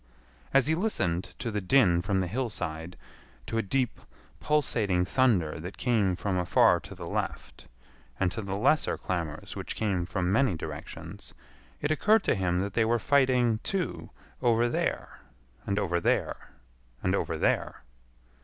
As 0.51 0.65
he 0.65 0.73
listened 0.73 1.35
to 1.37 1.51
the 1.51 1.61
din 1.61 2.01
from 2.01 2.21
the 2.21 2.27
hillside, 2.27 2.97
to 3.45 3.59
a 3.59 3.61
deep 3.61 4.01
pulsating 4.39 5.05
thunder 5.05 5.59
that 5.59 5.77
came 5.77 6.15
from 6.15 6.39
afar 6.39 6.79
to 6.79 6.95
the 6.95 7.05
left, 7.05 7.67
and 8.19 8.31
to 8.31 8.41
the 8.41 8.57
lesser 8.57 8.97
clamors 8.97 9.55
which 9.55 9.75
came 9.75 10.07
from 10.07 10.31
many 10.31 10.55
directions, 10.55 11.35
it 11.81 11.91
occurred 11.91 12.23
to 12.23 12.33
him 12.33 12.61
that 12.61 12.73
they 12.73 12.83
were 12.83 12.97
fighting, 12.97 13.59
too, 13.61 14.09
over 14.41 14.67
there, 14.67 15.19
and 15.67 15.77
over 15.77 15.99
there, 16.01 16.49
and 17.03 17.13
over 17.13 17.37
there. 17.37 17.83